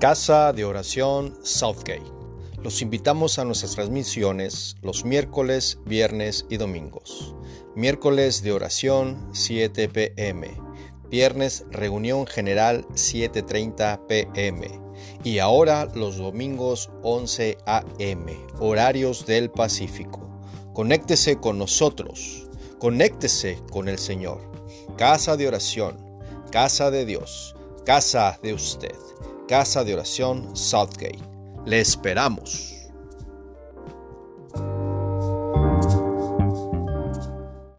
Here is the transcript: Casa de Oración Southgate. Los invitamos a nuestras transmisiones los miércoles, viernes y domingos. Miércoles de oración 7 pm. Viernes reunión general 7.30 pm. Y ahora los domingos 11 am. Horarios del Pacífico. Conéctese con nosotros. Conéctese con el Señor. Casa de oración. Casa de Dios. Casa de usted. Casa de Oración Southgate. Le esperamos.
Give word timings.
Casa 0.00 0.52
de 0.52 0.64
Oración 0.64 1.36
Southgate. 1.42 2.12
Los 2.62 2.82
invitamos 2.82 3.40
a 3.40 3.44
nuestras 3.44 3.74
transmisiones 3.74 4.76
los 4.80 5.04
miércoles, 5.04 5.80
viernes 5.86 6.46
y 6.48 6.56
domingos. 6.56 7.34
Miércoles 7.74 8.44
de 8.44 8.52
oración 8.52 9.28
7 9.32 9.88
pm. 9.88 10.56
Viernes 11.10 11.64
reunión 11.72 12.28
general 12.28 12.86
7.30 12.90 14.06
pm. 14.06 14.80
Y 15.24 15.40
ahora 15.40 15.88
los 15.92 16.16
domingos 16.16 16.90
11 17.02 17.58
am. 17.66 18.26
Horarios 18.60 19.26
del 19.26 19.50
Pacífico. 19.50 20.40
Conéctese 20.74 21.40
con 21.40 21.58
nosotros. 21.58 22.48
Conéctese 22.78 23.58
con 23.72 23.88
el 23.88 23.98
Señor. 23.98 24.48
Casa 24.96 25.36
de 25.36 25.48
oración. 25.48 25.96
Casa 26.52 26.92
de 26.92 27.04
Dios. 27.04 27.56
Casa 27.88 28.38
de 28.42 28.52
usted. 28.52 28.94
Casa 29.48 29.82
de 29.82 29.94
Oración 29.94 30.54
Southgate. 30.54 31.22
Le 31.64 31.80
esperamos. 31.80 32.87